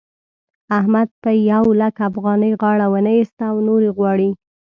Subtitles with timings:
[0.77, 4.29] احمد په يو لک افغانۍ غاړه و نه اېسته او نورې غواړي.